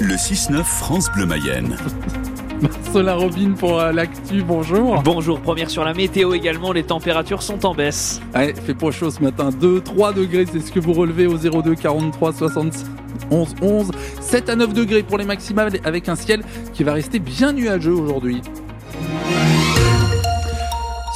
Le 0.00 0.14
6-9 0.14 0.62
France 0.62 1.10
Bleu 1.12 1.26
Mayenne. 1.26 1.76
Marcela 2.62 3.14
Robin 3.14 3.54
pour 3.58 3.80
euh, 3.80 3.90
l'actu, 3.90 4.42
bonjour. 4.42 5.02
Bonjour, 5.02 5.40
première 5.40 5.70
sur 5.70 5.84
la 5.84 5.92
météo 5.92 6.34
également, 6.34 6.72
les 6.72 6.84
températures 6.84 7.42
sont 7.42 7.66
en 7.66 7.74
baisse. 7.74 8.20
Ouais, 8.34 8.54
fait 8.54 8.74
pas 8.74 8.92
chaud 8.92 9.10
ce 9.10 9.20
matin, 9.20 9.50
2, 9.50 9.80
3 9.80 10.12
degrés, 10.12 10.46
c'est 10.50 10.60
ce 10.60 10.70
que 10.70 10.78
vous 10.78 10.92
relevez 10.92 11.26
au 11.26 11.36
02 11.36 11.74
43 11.74 12.32
60 12.32 12.74
11 13.30 13.54
11. 13.60 13.90
7 14.20 14.48
à 14.48 14.56
9 14.56 14.72
degrés 14.72 15.02
pour 15.02 15.18
les 15.18 15.24
maximales 15.24 15.72
avec 15.84 16.08
un 16.08 16.16
ciel 16.16 16.44
qui 16.74 16.84
va 16.84 16.92
rester 16.92 17.18
bien 17.18 17.52
nuageux 17.52 17.92
aujourd'hui. 17.92 18.40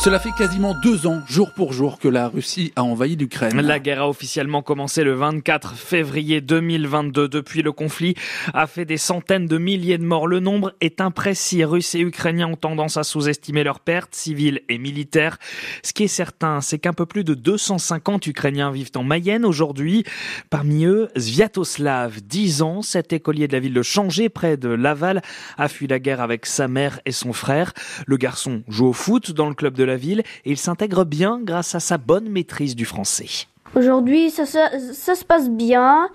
Cela 0.03 0.19
fait 0.19 0.32
quasiment 0.32 0.75
deux 0.75 1.07
ans, 1.07 1.23
jour 1.29 1.53
pour 1.55 1.73
jour, 1.73 2.00
que 2.00 2.09
la 2.09 2.27
Russie 2.27 2.73
a 2.75 2.82
envahi 2.82 3.14
l'Ukraine. 3.14 3.61
La 3.61 3.79
guerre 3.79 4.02
a 4.02 4.09
officiellement 4.09 4.61
commencé 4.61 5.05
le 5.05 5.12
24 5.12 5.77
février 5.77 6.41
2022. 6.41 7.29
Depuis, 7.29 7.62
le 7.62 7.71
conflit 7.71 8.16
a 8.52 8.66
fait 8.66 8.84
des 8.84 8.96
centaines 8.96 9.46
de 9.46 9.59
milliers 9.59 9.98
de 9.98 10.05
morts. 10.05 10.27
Le 10.27 10.41
nombre 10.41 10.73
est 10.80 11.01
imprécis. 11.01 11.62
Russes 11.62 11.95
et 11.95 12.01
Ukrainiens 12.01 12.48
ont 12.48 12.57
tendance 12.57 12.96
à 12.96 13.05
sous-estimer 13.05 13.62
leurs 13.62 13.79
pertes 13.79 14.16
civiles 14.16 14.62
et 14.69 14.77
militaires. 14.77 15.38
Ce 15.84 15.93
qui 15.93 16.02
est 16.02 16.09
certain, 16.09 16.60
c'est 16.60 16.80
qu'un 16.80 16.95
peu 16.95 17.07
plus 17.07 17.23
de 17.23 17.34
250 17.34 18.27
Ukrainiens 18.27 18.73
vivent 18.73 18.91
en 18.96 19.05
Mayenne 19.05 19.45
aujourd'hui. 19.45 20.02
Parmi 20.51 20.84
eux, 20.84 21.10
Sviatoslav, 21.15 22.23
10 22.23 22.62
ans, 22.62 22.82
cet 22.82 23.12
écolier 23.12 23.46
de 23.46 23.52
la 23.52 23.60
ville 23.60 23.74
de 23.74 23.82
Changé, 23.82 24.29
près 24.29 24.57
de 24.57 24.69
Laval, 24.69 25.23
a 25.59 25.69
fui 25.69 25.87
la 25.87 26.01
guerre 26.01 26.21
avec 26.21 26.45
sa 26.45 26.66
mère 26.66 26.98
et 27.07 27.12
son 27.12 27.32
frère. 27.32 27.73
Le 28.09 28.16
garçon 28.16 28.65
joue 28.66 28.88
au 28.88 28.93
foot 28.93 29.30
dans 29.30 29.48
le 29.48 29.55
club 29.55 29.74
de 29.74 29.84
la 29.84 29.91
ville 29.96 30.20
et 30.45 30.51
il 30.51 30.56
s'intègre 30.59 31.05
bien 31.05 31.41
grâce 31.42 31.74
à 31.74 31.80
sa 31.80 31.98
bonne 31.98 32.28
maîtrise 32.28 32.77
du 32.77 32.84
français. 32.84 33.46
Aujourd'hui, 33.74 34.30
ça, 34.30 34.45
se 34.45 35.24
passe 35.24 35.48
bien. 35.48 36.10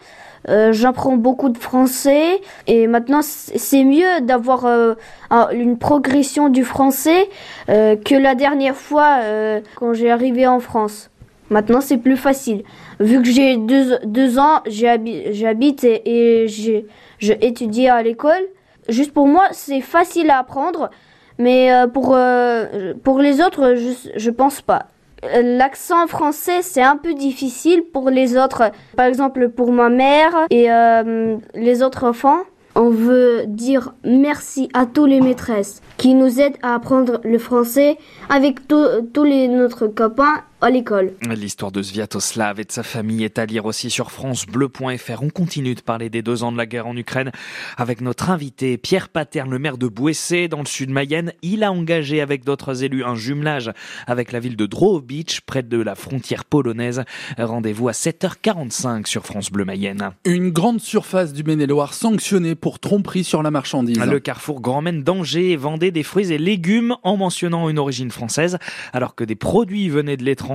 Euh, 0.47 0.71
j'apprends 0.71 1.17
beaucoup 1.17 1.49
de 1.49 1.57
français 1.57 2.39
et 2.67 2.87
maintenant 2.87 3.21
c'est 3.21 3.83
mieux 3.83 4.21
d'avoir 4.21 4.65
euh, 4.65 4.93
une 5.51 5.77
progression 5.77 6.49
du 6.49 6.63
français 6.63 7.27
euh, 7.69 7.95
que 7.95 8.13
la 8.15 8.35
dernière 8.35 8.75
fois 8.75 9.19
quand 9.75 9.93
j'ai 9.93 10.11
arrivé 10.11 10.45
en 10.47 10.59
France. 10.59 11.09
Maintenant 11.49 11.81
c'est 11.81 11.97
plus 11.97 12.17
facile. 12.17 12.63
Vu 12.99 13.21
que 13.21 13.29
j'ai 13.29 13.57
deux, 13.57 14.39
ans, 14.39 14.61
j'habite 14.67 15.83
et, 15.83 16.45
et 16.45 17.89
à 17.89 18.03
l'école. 18.03 18.43
Juste 18.89 19.11
pour 19.11 19.27
moi, 19.27 19.43
c'est 19.51 19.81
facile 19.81 20.29
à 20.29 20.37
apprendre 20.37 20.89
mais 21.37 21.73
euh, 21.73 21.87
pour, 21.87 22.15
euh, 22.15 22.93
pour 23.03 23.19
les 23.19 23.41
autres, 23.41 23.75
je, 23.75 24.09
je 24.15 24.29
pense 24.29 24.61
pas. 24.61 24.87
L'accent 25.41 26.05
français, 26.07 26.61
c'est 26.61 26.83
un 26.83 26.95
peu 26.95 27.13
difficile 27.13 27.83
pour 27.91 28.09
les 28.09 28.37
autres. 28.37 28.71
Par 28.95 29.07
exemple, 29.07 29.49
pour 29.49 29.71
ma 29.71 29.89
mère 29.89 30.33
et 30.49 30.71
euh, 30.71 31.37
les 31.55 31.83
autres 31.83 32.03
enfants. 32.03 32.39
On 32.79 32.91
veut 32.91 33.45
dire 33.47 33.95
merci 34.03 34.69
à 34.75 34.85
tous 34.85 35.07
les 35.07 35.19
maîtresses 35.19 35.81
qui 35.97 36.13
nous 36.13 36.39
aident 36.39 36.57
à 36.61 36.75
apprendre 36.75 37.19
le 37.23 37.39
français 37.39 37.97
avec 38.29 38.67
tous 38.67 39.23
les 39.23 39.47
notre 39.47 39.87
copains 39.87 40.43
à 40.59 40.71
l'école. 40.71 41.13
L'histoire 41.29 41.71
de 41.71 41.83
Sviatoslav 41.83 42.59
et 42.59 42.63
de 42.63 42.71
sa 42.71 42.81
famille 42.81 43.23
est 43.23 43.37
à 43.37 43.45
lire 43.45 43.65
aussi 43.65 43.91
sur 43.91 44.09
francebleu.fr. 44.09 45.21
On 45.21 45.29
continue 45.29 45.75
de 45.75 45.81
parler 45.81 46.09
des 46.09 46.23
deux 46.23 46.43
ans 46.43 46.51
de 46.51 46.57
la 46.57 46.65
guerre 46.65 46.87
en 46.87 46.97
Ukraine 46.97 47.31
avec 47.77 48.01
notre 48.01 48.31
invité 48.31 48.77
Pierre 48.77 49.09
Paterne, 49.09 49.51
le 49.51 49.59
maire 49.59 49.77
de 49.77 49.87
Bouessé 49.87 50.47
dans 50.47 50.59
le 50.59 50.65
sud 50.65 50.89
Mayenne. 50.89 51.33
Il 51.43 51.63
a 51.63 51.71
engagé 51.71 52.21
avec 52.21 52.43
d'autres 52.43 52.83
élus 52.83 53.03
un 53.03 53.13
jumelage 53.13 53.71
avec 54.07 54.31
la 54.31 54.39
ville 54.39 54.55
de 54.55 54.65
Drobich 54.65 55.41
près 55.41 55.61
de 55.61 55.79
la 55.79 55.93
frontière 55.93 56.43
polonaise. 56.43 57.03
Rendez-vous 57.37 57.89
à 57.89 57.91
7h45 57.91 59.05
sur 59.05 59.27
France 59.27 59.51
Bleu 59.51 59.63
Mayenne. 59.63 60.09
Une 60.25 60.49
grande 60.49 60.81
surface 60.81 61.33
du 61.33 61.43
Maine-et-Loire 61.43 61.93
sanctionnée 61.93 62.55
pour 62.55 62.79
tromperie 62.79 63.23
sur 63.23 63.43
la 63.43 63.51
marchandise. 63.51 63.99
Le 63.99 64.19
carrefour 64.19 64.59
Grand 64.61 64.81
Maine 64.81 65.03
d'Angers 65.03 65.55
vendait 65.55 65.91
des 65.91 66.03
fruits 66.03 66.31
et 66.33 66.39
légumes 66.39 66.95
en 67.03 67.15
mentionnant 67.15 67.69
une 67.69 67.77
origine 67.77 68.09
française 68.09 68.57
alors 68.91 69.13
que 69.13 69.23
des 69.23 69.35
produits 69.35 69.89
venaient 69.89 70.17
de 70.17 70.23
l'étranger 70.23 70.46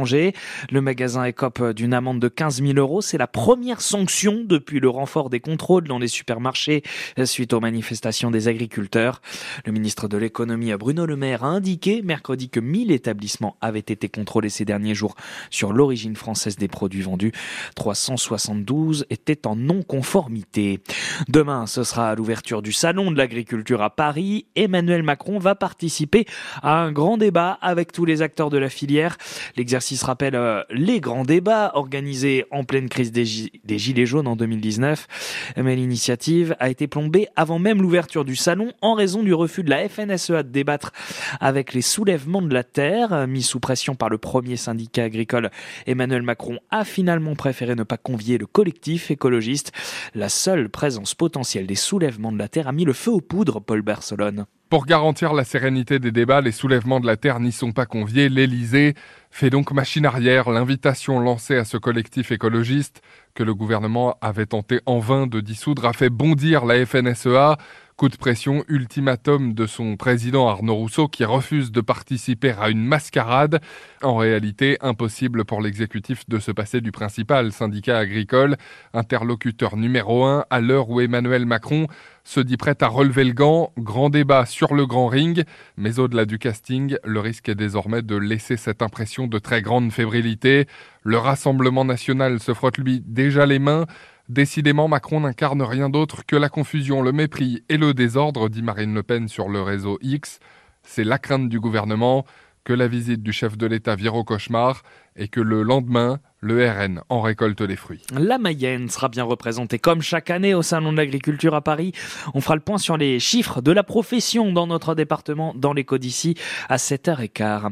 le 0.71 0.81
magasin 0.81 1.25
écope 1.25 1.73
d'une 1.73 1.95
amende 1.95 2.21
de 2.21 2.29
15 2.29 2.63
000 2.63 2.75
euros. 2.79 3.01
C'est 3.01 3.19
la 3.19 3.27
première 3.27 3.81
sanction 3.81 4.43
depuis 4.45 4.81
le 4.81 4.89
renfort 4.89 5.31
des 5.31 5.41
contrôles 5.41 5.87
dans 5.87 5.99
les 5.99 6.09
supermarchés 6.09 6.83
suite 7.25 7.53
aux 7.53 7.61
manifestations 7.61 8.31
des 8.31 8.49
agriculteurs. 8.49 9.21
Le 9.67 9.73
ministre 9.73 10.09
de 10.09 10.17
l'économie 10.17 10.73
Bruno 10.75 11.07
Le 11.07 11.17
Maire 11.17 11.45
a 11.45 11.49
indiqué 11.49 12.03
mercredi 12.03 12.49
que 12.49 12.61
1000 12.61 12.91
établissements 12.91 13.57
avaient 13.61 13.81
été 13.81 14.09
contrôlés 14.09 14.49
ces 14.49 14.65
derniers 14.65 14.95
jours 14.95 15.15
sur 15.51 15.73
l'origine 15.73 16.17
française 16.17 16.57
des 16.57 16.69
produits 16.69 17.03
vendus. 17.03 17.33
372 17.77 19.07
étaient 19.11 19.47
en 19.47 19.57
non-conformité. 19.57 20.81
Demain, 21.29 21.67
ce 21.67 21.85
sera 21.85 22.11
à 22.11 22.15
l'ouverture 22.15 22.63
du 22.63 22.73
Salon 22.73 23.11
de 23.11 23.19
l'agriculture 23.19 23.83
à 23.83 23.91
Paris. 23.91 24.47
Emmanuel 24.57 25.03
Macron 25.03 25.39
va 25.39 25.55
participer 25.55 26.25
à 26.63 26.79
un 26.79 26.93
grand 26.93 27.19
débat 27.19 27.59
avec 27.61 27.93
tous 27.93 28.05
les 28.05 28.23
acteurs 28.23 28.51
de 28.51 28.59
la 28.59 28.69
filière. 28.69 29.17
L'exercice 29.57 29.82
se 29.83 30.05
rappelle 30.05 30.35
euh, 30.35 30.63
les 30.71 31.01
grands 31.01 31.25
débats 31.25 31.73
organisés 31.75 32.45
en 32.51 32.65
pleine 32.65 32.89
crise 32.89 33.13
des, 33.13 33.25
Gilets 33.25 34.07
jaunes 34.07 34.27
en 34.27 34.37
2019. 34.37 35.55
Mais 35.59 35.77
l'initiative 35.77 36.57
a 36.59 36.71
été 36.71 36.87
plombée 36.87 37.29
avant 37.37 37.59
même 37.59 37.83
l'ouverture 37.83 38.25
du 38.25 38.37
salon 38.37 38.73
en 38.81 38.95
raison 38.95 39.23
du 39.23 39.35
refus 39.35 39.63
de 39.63 39.71
la 39.71 39.89
FNSEA 39.89 40.43
de 40.43 40.49
débattre 40.49 40.93
avec 41.41 41.75
les 41.75 41.83
soulèvements 41.83 42.43
de 42.43 42.55
la 42.55 42.65
terre. 42.65 43.27
Mis 43.27 43.43
sous 43.43 43.61
pression 43.61 43.95
par 43.95 44.09
le 44.09 44.19
premier 44.19 44.57
syndicat 44.57 45.05
agricole, 45.05 45.51
Emmanuel 45.87 46.23
Macron 46.23 46.59
a 46.71 46.85
finalement 46.85 47.35
préféré 47.35 47.75
ne 47.75 47.83
pas 47.83 47.97
convier 47.97 48.39
le 48.39 48.47
collectif 48.47 49.11
écologiste. 49.11 49.73
La 50.15 50.29
seule 50.29 50.69
présence 50.69 51.15
potentielle 51.15 51.67
des 51.67 51.75
soulèvements 51.75 52.33
de 52.33 52.39
la 52.39 52.49
terre 52.49 52.69
a 52.69 52.73
mis 52.73 52.85
le 52.85 52.93
feu 52.93 53.11
aux 53.11 53.21
poudres, 53.21 53.61
Paul 53.61 53.83
Barcelone. 53.83 54.47
Pour 54.73 54.87
garantir 54.87 55.35
la 55.35 55.45
sérénité 55.45 55.99
des 55.99 56.13
débats, 56.13 56.41
les 56.41 56.51
soulèvements 56.51 56.99
de 56.99 57.05
la 57.05 57.19
Terre 57.19 57.41
n'y 57.41 57.53
sont 57.53 57.73
pas 57.73 57.85
conviés. 57.85 58.31
L'Élysée 58.31 58.95
fait 59.31 59.51
donc 59.51 59.71
machine 59.71 60.07
arrière. 60.07 60.49
L'invitation 60.49 61.21
lancée 61.21 61.57
à 61.57 61.67
ce 61.67 61.77
collectif 61.77 62.33
écologiste, 62.33 63.03
que 63.35 63.43
le 63.43 63.55
gouvernement 63.55 64.17
avait 64.23 64.47
tenté 64.47 64.81
en 64.87 64.99
vain 64.99 65.27
de 65.27 65.41
dissoudre, 65.41 65.85
a 65.85 65.93
fait 65.93 66.09
bondir 66.09 66.65
la 66.65 66.87
FNSEA. 66.87 67.59
Coup 68.03 68.09
de 68.09 68.17
pression, 68.17 68.65
ultimatum 68.67 69.55
de 69.55 69.65
son 69.65 69.97
président 69.97 70.49
Arnaud 70.49 70.75
Rousseau 70.75 71.07
qui 71.07 71.25
refuse 71.25 71.71
de 71.71 71.81
participer 71.81 72.51
à 72.51 72.69
une 72.69 72.85
mascarade. 72.85 73.61
En 74.03 74.17
réalité, 74.17 74.77
impossible 74.81 75.45
pour 75.45 75.63
l'exécutif 75.63 76.29
de 76.29 76.41
se 76.41 76.51
passer 76.51 76.81
du 76.81 76.91
principal 76.91 77.53
syndicat 77.53 77.99
agricole, 77.99 78.57
interlocuteur 78.93 79.77
numéro 79.77 80.25
un 80.25 80.45
à 80.51 80.61
l'heure 80.61 80.91
où 80.91 81.01
Emmanuel 81.01 81.47
Macron 81.47 81.87
se 82.25 82.41
dit 82.41 82.57
prêt 82.57 82.77
à 82.81 82.89
relever 82.89 83.23
le 83.23 83.35
gant. 83.35 83.73
Grand 83.79 84.11
débat 84.11 84.47
sur 84.47 84.75
le 84.75 84.85
grand 84.85 85.07
ring, 85.07 85.45
mais 85.77 86.01
au-delà 86.01 86.25
du 86.25 86.41
casting, 86.41 86.97
le 87.05 87.21
risque 87.21 87.51
est 87.51 87.55
désormais 87.55 88.03
de 88.03 88.17
laisser 88.17 88.57
cette 88.57 88.83
impression 88.83 89.29
de 89.29 89.39
très 89.39 89.63
grande 89.63 89.93
fébrilité. 89.93 90.67
Le 91.05 91.19
Rassemblement 91.19 91.85
national 91.85 92.41
se 92.41 92.53
frotte 92.53 92.79
lui 92.79 93.01
déjà 93.07 93.47
les 93.47 93.61
mains. 93.61 93.87
Décidément, 94.33 94.89
Macron 94.89 95.21
n'incarne 95.21 95.61
rien 95.61 95.91
d'autre 95.91 96.25
que 96.25 96.37
la 96.37 96.49
confusion, 96.49 97.03
le 97.03 97.13
mépris 97.13 97.65
et 97.69 97.77
le 97.77 97.93
désordre, 97.93 98.49
dit 98.49 98.63
Marine 98.63 98.95
Le 98.95 99.03
Pen 99.03 99.29
sur 99.29 99.51
le 99.51 99.61
réseau 99.61 99.99
X. 100.01 100.41
C'est 100.83 101.05
la 101.05 101.19
crainte 101.19 101.51
du 101.51 101.61
gouvernement 101.61 102.25
que 102.65 102.73
la 102.73 102.89
visite 102.89 103.23
du 103.23 103.31
chef 103.31 103.59
de 103.59 103.67
l'État 103.67 103.95
vire 103.95 104.15
au 104.15 104.25
cauchemar 104.25 104.85
et 105.17 105.29
que 105.29 105.43
le 105.43 105.63
lendemain, 105.63 106.19
le 106.43 106.69
RN 106.69 107.01
en 107.09 107.21
récolte 107.21 107.61
les 107.61 107.77
fruits. 107.77 108.03
La 108.13 108.37
Mayenne 108.37 108.89
sera 108.91 109.09
bien 109.09 109.23
représentée 109.23 109.79
comme 109.79 110.03
chaque 110.03 110.29
année 110.29 110.55
au 110.55 110.63
Salon 110.63 110.91
de 110.91 110.97
l'Agriculture 110.97 111.55
à 111.55 111.61
Paris. 111.61 111.93
On 112.35 112.41
fera 112.41 112.57
le 112.57 112.61
point 112.61 112.79
sur 112.79 112.97
les 112.97 113.21
chiffres 113.21 113.63
de 113.63 113.71
la 113.71 113.85
profession 113.85 114.53
dans 114.53 114.67
notre 114.67 114.97
département, 114.97 115.55
dans 115.57 115.73
l'écho 115.73 115.99
d'ici, 115.99 116.35
à 116.69 116.79
7h15. 116.79 117.71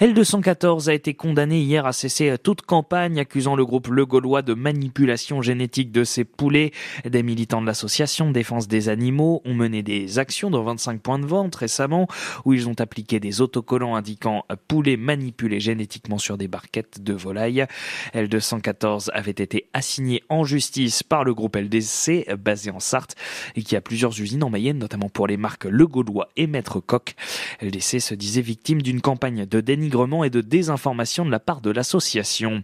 L214 0.00 0.88
a 0.88 0.94
été 0.94 1.14
condamné 1.14 1.58
hier 1.58 1.86
à 1.86 1.92
cesser 1.92 2.36
toute 2.40 2.62
campagne 2.62 3.18
accusant 3.18 3.56
le 3.56 3.66
groupe 3.66 3.88
Le 3.88 4.06
Gaulois 4.06 4.42
de 4.42 4.54
manipulation 4.54 5.42
génétique 5.42 5.90
de 5.90 6.04
ses 6.04 6.22
poulets. 6.22 6.70
Des 7.04 7.24
militants 7.24 7.62
de 7.62 7.66
l'association 7.66 8.30
Défense 8.30 8.68
des 8.68 8.88
animaux 8.88 9.42
ont 9.44 9.54
mené 9.54 9.82
des 9.82 10.20
actions 10.20 10.50
dans 10.50 10.62
25 10.62 11.00
points 11.00 11.18
de 11.18 11.26
vente 11.26 11.56
récemment 11.56 12.06
où 12.44 12.52
ils 12.52 12.68
ont 12.68 12.78
appliqué 12.78 13.18
des 13.18 13.40
autocollants 13.40 13.96
indiquant 13.96 14.44
poulets 14.68 14.96
manipulés 14.96 15.58
génétiquement 15.58 16.18
sur 16.18 16.38
des 16.38 16.46
barquettes 16.46 17.02
de 17.02 17.12
volaille. 17.12 17.66
L214 18.14 19.10
avait 19.12 19.30
été 19.30 19.68
assigné 19.72 20.22
en 20.28 20.44
justice 20.44 21.02
par 21.02 21.24
le 21.24 21.34
groupe 21.34 21.56
LDC 21.56 22.34
basé 22.36 22.70
en 22.70 22.80
Sarthe 22.80 23.14
et 23.56 23.62
qui 23.62 23.76
a 23.76 23.80
plusieurs 23.80 24.20
usines 24.20 24.42
en 24.42 24.50
Mayenne, 24.50 24.78
notamment 24.78 25.08
pour 25.08 25.26
les 25.26 25.36
marques 25.36 25.64
Le 25.64 25.86
Gaulois 25.86 26.28
et 26.36 26.46
Maître 26.46 26.80
Coq. 26.80 27.14
LDC 27.62 28.00
se 28.00 28.14
disait 28.14 28.40
victime 28.40 28.82
d'une 28.82 29.00
campagne 29.00 29.46
de 29.46 29.60
dénigrement 29.60 30.24
et 30.24 30.30
de 30.30 30.40
désinformation 30.40 31.24
de 31.24 31.30
la 31.30 31.40
part 31.40 31.60
de 31.60 31.70
l'association. 31.70 32.62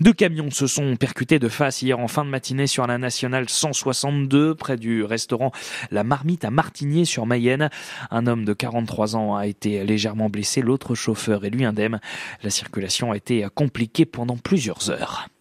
Deux 0.00 0.12
camions 0.12 0.50
se 0.50 0.66
sont 0.66 0.96
percutés 0.96 1.38
de 1.38 1.48
face 1.48 1.82
hier 1.82 1.98
en 1.98 2.08
fin 2.08 2.24
de 2.24 2.30
matinée 2.30 2.66
sur 2.66 2.86
la 2.86 2.98
nationale 2.98 3.48
162 3.48 4.54
près 4.54 4.76
du 4.76 5.04
restaurant 5.04 5.52
La 5.90 6.04
Marmite 6.04 6.44
à 6.44 6.50
Martigné 6.50 7.04
sur 7.04 7.26
Mayenne. 7.26 7.70
Un 8.10 8.26
homme 8.26 8.44
de 8.44 8.52
43 8.52 9.16
ans 9.16 9.36
a 9.36 9.46
été 9.46 9.84
légèrement 9.84 10.28
blessé, 10.28 10.62
l'autre 10.62 10.94
chauffeur 10.94 11.44
est 11.44 11.50
lui 11.50 11.64
indemne. 11.64 12.00
La 12.42 12.50
circulation 12.50 13.12
a 13.12 13.16
été 13.16 13.46
compliquée 13.54 14.06
pendant 14.06 14.36
plusieurs 14.36 14.71
heures. 14.80 15.31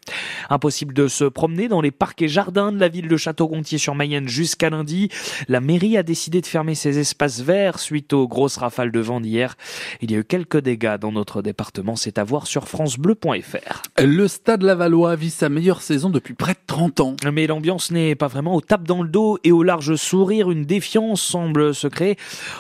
Impossible 0.50 0.94
de 0.94 1.08
se 1.08 1.24
promener 1.24 1.68
dans 1.68 1.82
les 1.82 1.92
parcs 1.92 2.22
et 2.22 2.28
jardins 2.28 2.72
de 2.72 2.80
la 2.80 2.90
ville 2.90 3.08
de 3.08 3.18
Château-Gontier-sur-Mayenne 3.18 4.28
jusqu'à 4.28 4.70
lundi. 4.70 5.10
La 5.48 5.62
mairie 5.62 5.98
a 5.98 6.04
décidé 6.04 6.42
de 6.42 6.46
fermer 6.46 6.76
ses 6.76 7.00
espaces 7.00 7.42
verts 7.42 7.80
suite 7.80 8.14
aux 8.14 8.28
grosses 8.28 8.58
rafales 8.58 8.92
de 8.92 9.00
vent 9.00 9.22
d'hier. 9.22 9.56
Il 10.02 10.12
y 10.12 10.16
a 10.16 10.20
eu 10.20 10.24
quelques 10.24 10.60
dégâts 10.60 10.98
dans 10.98 11.12
notre 11.12 11.42
département, 11.42 11.96
c'est 11.96 12.18
à 12.18 12.24
voir 12.24 12.48
sur 12.48 12.68
francebleu.fr. 12.68 13.82
Le 14.00 14.28
Stade 14.28 14.64
Lavallois 14.64 15.16
vit 15.16 15.30
sa 15.30 15.50
meilleure 15.50 15.82
saison 15.82 16.10
depuis 16.10 16.34
près 16.34 16.54
de 16.54 16.60
30 16.68 17.00
ans. 17.00 17.16
Mais 17.32 17.48
l'ambiance 17.48 17.92
n'est 17.92 18.16
pas 18.16 18.28
vraiment 18.28 18.56
au 18.56 18.62
tape 18.62 18.84
dans 18.84 19.04
le 19.04 19.10
dos 19.10 19.38
et 19.44 19.52
au 19.52 19.64
large 19.64 19.96
sourire. 19.96 20.50
Une 20.52 20.66
défiance 20.66 21.22
semble 21.22 21.74
se 21.76 21.88
créer 21.88 22.18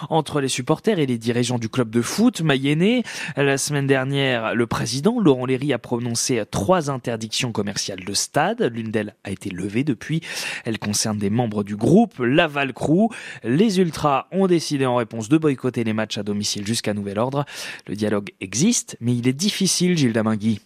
entre 0.09 0.39
les 0.39 0.47
supporters 0.47 0.99
et 0.99 1.05
les 1.05 1.17
dirigeants 1.17 1.59
du 1.59 1.69
club 1.69 1.89
de 1.89 2.01
foot 2.01 2.41
mayennais. 2.41 3.03
La 3.35 3.57
semaine 3.57 3.87
dernière, 3.87 4.55
le 4.55 4.67
président 4.67 5.19
Laurent 5.19 5.45
Léry 5.45 5.73
a 5.73 5.79
prononcé 5.79 6.41
trois 6.49 6.89
interdictions 6.89 7.31
commerciales 7.51 8.04
de 8.04 8.13
stade. 8.13 8.62
L'une 8.74 8.92
d'elles 8.92 9.16
a 9.24 9.31
été 9.31 9.50
levée 9.50 9.83
depuis. 9.83 10.22
Elle 10.66 10.80
concerne 10.80 11.18
des 11.18 11.30
membres 11.30 11.63
du 11.63 11.75
groupe 11.75 12.19
Laval 12.19 12.74
Crew. 12.74 13.10
Les 13.44 13.80
Ultras 13.80 14.28
ont 14.31 14.48
décidé 14.48 14.86
en 14.86 14.95
réponse 14.95 15.30
de 15.30 15.38
boycotter 15.38 15.83
les 15.83 15.94
matchs 15.94 16.18
à 16.18 16.24
domicile 16.24 16.68
jusqu'à 16.68 16.94
nouvel 16.94 17.19
ordre. 17.19 17.45
Le 17.88 17.95
dialogue 17.95 18.31
existe, 18.42 18.98
mais 19.00 19.16
il 19.16 19.28
est 19.28 19.33
difficile, 19.33 19.98
Gilles 19.98 20.13
Damingui. 20.13 20.60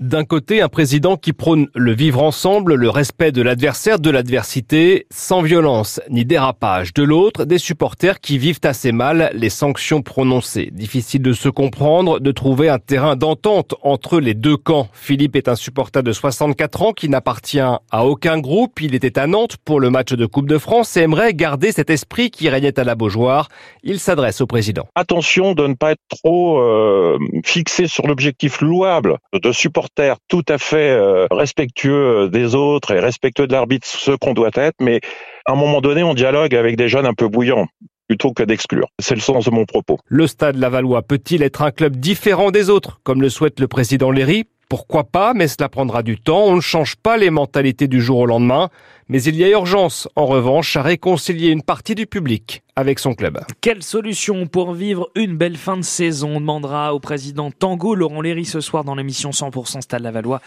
D'un 0.00 0.24
côté, 0.24 0.60
un 0.60 0.68
président 0.68 1.16
qui 1.16 1.32
prône 1.32 1.68
le 1.72 1.94
vivre 1.94 2.20
ensemble, 2.20 2.74
le 2.74 2.90
respect 2.90 3.30
de 3.30 3.42
l'adversaire, 3.42 4.00
de 4.00 4.10
l'adversité, 4.10 5.06
sans 5.12 5.40
violence 5.40 6.00
ni 6.10 6.24
dérapage. 6.24 6.92
De 6.94 7.04
l'autre, 7.04 7.44
des 7.44 7.58
supporters 7.58 8.18
qui 8.18 8.36
vivent 8.36 8.58
assez 8.64 8.90
mal 8.90 9.30
les 9.34 9.50
sanctions 9.50 10.02
prononcées. 10.02 10.70
Difficile 10.72 11.22
de 11.22 11.32
se 11.32 11.48
comprendre, 11.48 12.18
de 12.18 12.32
trouver 12.32 12.68
un 12.68 12.80
terrain 12.80 13.14
d'entente 13.14 13.76
entre 13.82 14.18
les 14.18 14.34
deux 14.34 14.56
camps. 14.56 14.88
Philippe 14.94 15.36
est 15.36 15.46
un 15.46 15.54
supporter 15.54 16.02
de 16.02 16.10
64 16.10 16.82
ans 16.82 16.92
qui 16.92 17.08
n'appartient 17.08 17.60
à 17.60 18.04
aucun 18.04 18.40
groupe. 18.40 18.80
Il 18.80 18.96
était 18.96 19.16
à 19.16 19.28
Nantes 19.28 19.58
pour 19.64 19.78
le 19.78 19.90
match 19.90 20.12
de 20.12 20.26
Coupe 20.26 20.48
de 20.48 20.58
France 20.58 20.96
et 20.96 21.02
aimerait 21.02 21.34
garder 21.34 21.70
cet 21.70 21.88
esprit 21.88 22.32
qui 22.32 22.48
régnait 22.48 22.80
à 22.80 22.84
la 22.84 22.96
Beaujoire. 22.96 23.48
Il 23.84 24.00
s'adresse 24.00 24.40
au 24.40 24.48
président. 24.48 24.88
Attention 24.96 25.52
de 25.52 25.68
ne 25.68 25.74
pas 25.74 25.92
être 25.92 26.02
trop 26.08 26.58
euh, 26.58 27.16
fixé 27.44 27.86
sur 27.86 28.08
l'objectif 28.08 28.60
louable 28.60 29.18
de 29.32 29.52
supporter 29.52 29.83
tout 30.28 30.44
à 30.48 30.58
fait 30.58 30.90
euh, 30.90 31.26
respectueux 31.30 32.28
des 32.28 32.54
autres 32.54 32.92
et 32.92 33.00
respectueux 33.00 33.46
de 33.46 33.52
l'arbitre, 33.52 33.86
ce 33.86 34.12
qu'on 34.12 34.34
doit 34.34 34.50
être, 34.54 34.76
mais 34.80 35.00
à 35.46 35.52
un 35.52 35.56
moment 35.56 35.80
donné, 35.80 36.02
on 36.02 36.14
dialogue 36.14 36.54
avec 36.54 36.76
des 36.76 36.88
jeunes 36.88 37.06
un 37.06 37.14
peu 37.14 37.28
bouillants 37.28 37.66
plutôt 38.08 38.32
que 38.32 38.42
d'exclure. 38.42 38.88
C'est 39.00 39.14
le 39.14 39.20
sens 39.20 39.46
de 39.46 39.50
mon 39.50 39.64
propos. 39.64 39.98
Le 40.06 40.26
Stade 40.26 40.56
Lavallois 40.56 41.02
peut-il 41.02 41.42
être 41.42 41.62
un 41.62 41.70
club 41.70 41.96
différent 41.96 42.50
des 42.50 42.70
autres, 42.70 43.00
comme 43.02 43.22
le 43.22 43.28
souhaite 43.28 43.60
le 43.60 43.68
président 43.68 44.10
Léry? 44.10 44.44
Pourquoi 44.68 45.04
pas, 45.04 45.34
mais 45.34 45.46
cela 45.46 45.68
prendra 45.68 46.02
du 46.02 46.18
temps. 46.18 46.44
On 46.46 46.56
ne 46.56 46.60
change 46.60 46.96
pas 46.96 47.16
les 47.16 47.30
mentalités 47.30 47.86
du 47.86 48.00
jour 48.00 48.18
au 48.18 48.26
lendemain. 48.26 48.70
Mais 49.08 49.22
il 49.22 49.36
y 49.36 49.44
a 49.44 49.50
urgence, 49.50 50.08
en 50.16 50.24
revanche, 50.24 50.76
à 50.76 50.82
réconcilier 50.82 51.48
une 51.48 51.62
partie 51.62 51.94
du 51.94 52.06
public 52.06 52.62
avec 52.76 52.98
son 52.98 53.14
club. 53.14 53.40
Quelle 53.60 53.82
solution 53.82 54.46
pour 54.46 54.72
vivre 54.72 55.10
une 55.14 55.36
belle 55.36 55.56
fin 55.56 55.76
de 55.76 55.82
saison 55.82 56.36
On 56.36 56.40
demandera 56.40 56.92
au 56.94 56.98
président 56.98 57.50
Tango 57.52 57.94
Laurent 57.94 58.20
Léry 58.20 58.44
ce 58.44 58.60
soir 58.60 58.82
dans 58.82 58.96
l'émission 58.96 59.30
100% 59.30 59.80
Stade 59.80 60.02
Lavallois. 60.02 60.40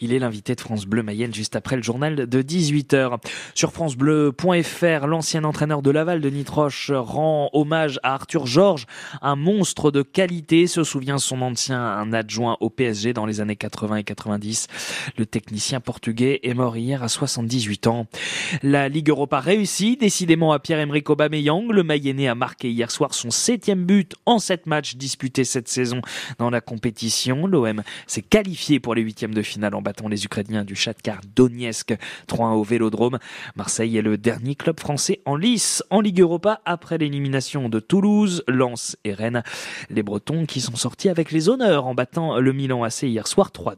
Il 0.00 0.12
est 0.12 0.18
l'invité 0.18 0.54
de 0.54 0.60
France 0.60 0.84
Bleu 0.84 1.02
Mayenne 1.02 1.32
juste 1.32 1.56
après 1.56 1.76
le 1.76 1.82
journal 1.82 2.16
de 2.28 2.42
18h. 2.42 3.18
Sur 3.54 3.72
francebleu.fr, 3.72 5.06
l'ancien 5.06 5.44
entraîneur 5.44 5.80
de 5.80 5.90
Laval, 5.90 6.20
Denis 6.20 6.44
Troche, 6.44 6.90
rend 6.90 7.48
hommage 7.54 7.98
à 8.02 8.14
Arthur 8.14 8.46
Georges, 8.46 8.86
un 9.22 9.36
monstre 9.36 9.90
de 9.90 10.02
qualité, 10.02 10.66
se 10.66 10.84
souvient 10.84 11.18
son 11.18 11.40
ancien 11.40 12.12
adjoint 12.12 12.58
au 12.60 12.68
PSG 12.68 13.14
dans 13.14 13.24
les 13.24 13.40
années 13.40 13.56
80 13.56 13.96
et 13.96 14.04
90. 14.04 14.66
Le 15.16 15.24
technicien 15.24 15.80
portugais 15.80 16.40
est 16.42 16.54
mort 16.54 16.76
hier 16.76 17.02
à 17.02 17.08
78 17.08 17.86
La 18.62 18.88
Ligue 18.88 19.10
Europa 19.10 19.40
réussit 19.40 19.98
décidément 19.98 20.52
à 20.52 20.58
Pierre-Emerick 20.58 21.08
Aubameyang. 21.10 21.70
Le 21.70 21.82
Mayennais 21.82 22.28
a 22.28 22.34
marqué 22.34 22.70
hier 22.70 22.90
soir 22.90 23.14
son 23.14 23.30
septième 23.30 23.84
but 23.84 24.14
en 24.26 24.38
sept 24.38 24.66
matchs 24.66 24.96
disputés 24.96 25.44
cette 25.44 25.68
saison 25.68 26.00
dans 26.38 26.50
la 26.50 26.60
compétition. 26.60 27.46
L'OM 27.46 27.82
s'est 28.06 28.22
qualifié 28.22 28.80
pour 28.80 28.94
les 28.94 29.02
huitièmes 29.02 29.34
de 29.34 29.42
finale 29.42 29.74
en 29.74 29.82
battant 29.82 30.08
les 30.08 30.24
Ukrainiens 30.24 30.64
du 30.64 30.74
Shakhtar 30.74 31.20
Donetsk 31.34 31.94
3-1 32.28 32.52
au 32.54 32.62
Vélodrome. 32.62 33.18
Marseille 33.56 33.96
est 33.96 34.02
le 34.02 34.18
dernier 34.18 34.54
club 34.54 34.78
français 34.80 35.20
en 35.24 35.36
lice 35.36 35.82
en 35.90 36.00
Ligue 36.00 36.20
Europa 36.20 36.60
après 36.64 36.98
l'élimination 36.98 37.68
de 37.68 37.80
Toulouse, 37.80 38.44
Lens 38.48 38.96
et 39.04 39.14
Rennes. 39.14 39.42
Les 39.88 40.02
Bretons 40.02 40.46
qui 40.46 40.60
sont 40.60 40.76
sortis 40.76 41.08
avec 41.08 41.32
les 41.32 41.48
honneurs 41.48 41.86
en 41.86 41.94
battant 41.94 42.38
le 42.38 42.52
Milan 42.52 42.82
AC 42.82 43.02
hier 43.02 43.26
soir 43.26 43.50
3-2. 43.50 43.76